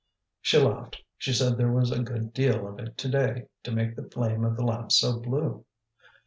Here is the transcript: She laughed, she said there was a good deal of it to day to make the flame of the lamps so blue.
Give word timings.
She 0.41 0.57
laughed, 0.57 0.99
she 1.15 1.31
said 1.31 1.57
there 1.57 1.71
was 1.71 1.91
a 1.91 2.01
good 2.01 2.33
deal 2.33 2.67
of 2.67 2.79
it 2.79 2.97
to 2.97 3.07
day 3.07 3.49
to 3.61 3.71
make 3.71 3.95
the 3.95 4.09
flame 4.09 4.43
of 4.43 4.57
the 4.57 4.65
lamps 4.65 4.97
so 4.97 5.19
blue. 5.19 5.63